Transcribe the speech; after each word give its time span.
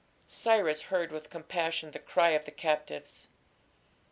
Cyrus 0.25 0.81
heard 0.89 1.11
with 1.11 1.29
compassion 1.29 1.91
the 1.91 1.99
cry 1.99 2.29
of 2.29 2.45
the 2.45 2.51
captives. 2.51 3.27